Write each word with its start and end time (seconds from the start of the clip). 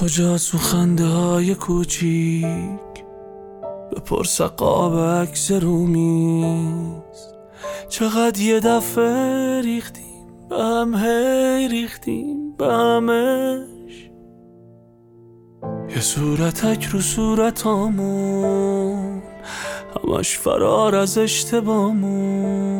کجا 0.00 0.38
سوخنده 0.38 1.04
های 1.04 1.54
کوچیک؟ 1.54 2.44
به 3.90 4.00
پرسقاب 4.00 4.98
عکس 4.98 5.52
رومیز 5.52 7.26
چقدر 7.88 8.40
یه 8.40 8.60
دفعه 8.60 9.60
ریختیم 9.60 10.48
به 10.48 10.56
هم 10.56 10.94
هی 10.94 11.68
ریختیم 11.68 12.52
به 12.56 12.66
همش. 12.66 14.10
یه 15.88 16.00
صورتک 16.00 16.84
رو 16.84 17.00
صورتامون 17.00 18.42
همش 19.96 20.38
فرار 20.38 20.94
از 20.94 21.18
اشتبامون 21.18 22.70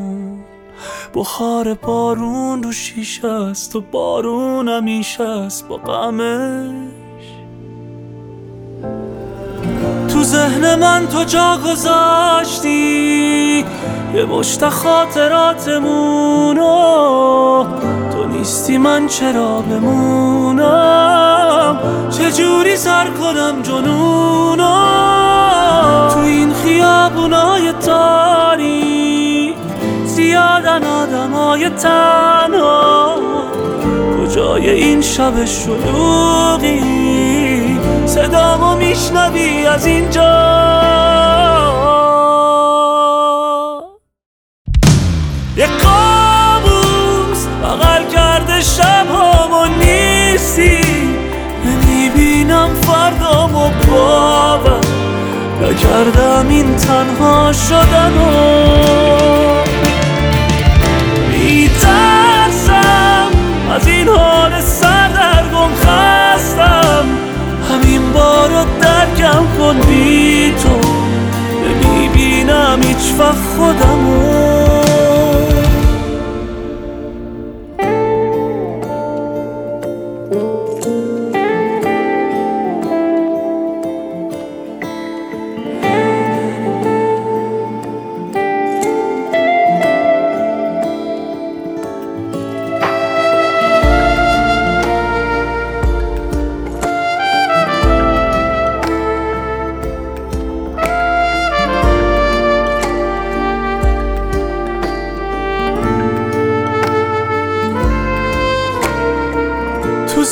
بخار 1.15 1.75
بارون 1.75 2.63
رو 2.63 2.73
شیشه 2.73 3.29
است 3.29 3.77
و 3.77 3.81
بارون 3.81 4.69
همیشه 4.69 5.25
است 5.25 5.69
با 5.69 5.77
غمش. 5.77 7.00
من 10.77 11.07
تو 11.09 11.25
جا 11.25 11.59
گذاشتی؟ 11.67 12.71
یه 14.15 14.25
مشت 14.25 14.69
خاطراتمونو 14.69 15.85
تو 18.13 18.25
نیستی 18.25 18.79
من 18.79 19.07
چرا 19.07 19.61
بمونم؟ 19.61 20.61
چجوری 22.11 22.77
سر 22.77 23.07
کنم 23.07 23.63
جنونو 23.63 24.75
تو 26.11 26.19
این 26.19 26.53
خیابونای 26.53 27.73
تاریک؟ 27.73 29.55
زیادن 30.05 30.85
آدمای 30.85 31.69
تنها. 31.69 33.15
کجای 34.19 34.71
این 34.71 35.01
شب 35.01 35.45
شلوغی؟ 35.45 37.00
صدامو 38.11 38.77
میشنوی 38.77 39.67
از 39.67 39.87
اینجا. 39.87 40.23
یه 45.57 45.67
قابوس 45.67 47.47
بغل 47.63 48.05
کرده 48.05 48.61
شب 48.61 49.07
همو 49.11 49.67
نیستی. 49.67 50.81
نمی‌بینم 51.65 52.71
فردامو 52.75 53.71
باور. 53.91 54.81
نکردم 55.63 56.49
این 56.49 56.77
تنها 56.77 57.53
شدن 57.53 58.13
و 58.19 59.40
بارو 68.51 68.69
درکم 68.81 69.47
کن 69.59 69.81
بی 69.89 70.53
تو؟ 70.63 70.81
نمی‌بینم 71.65 72.81
هیچ 72.83 73.15
وقت 73.19 73.35
خودمو. 73.57 74.41
تو 80.83 81.00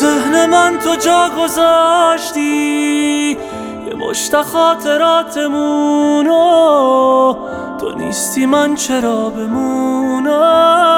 ذهن 0.00 0.46
من 0.46 0.78
تو 0.78 0.94
جا 0.94 1.30
گذاشتی 1.38 2.40
یه 3.86 3.94
مشت 3.94 4.42
خاطراتمونو 4.42 6.28
تو 7.80 7.92
نیستی 7.96 8.46
من 8.46 8.74
چرا 8.74 9.30
بمونم؟ 9.30 10.88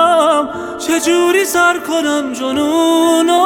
چجوری 0.78 1.44
سر 1.44 1.78
کنم 1.78 2.33
جنونو 2.33 3.41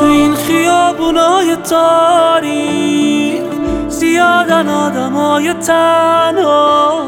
تو 0.00 0.04
این 0.06 0.34
خیابونای 0.34 1.56
تاریک 1.56 3.42
زیادن 3.88 4.68
آدمای 4.68 5.52
تنها. 5.52 7.04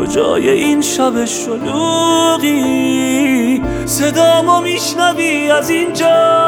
کجای 0.00 0.50
این 0.50 0.80
شب 0.80 1.24
شلوغی؟ 1.24 2.52
صدامو 3.86 4.60
میشنوی 4.60 5.50
از 5.50 5.70
اینجا؟ 5.70 6.39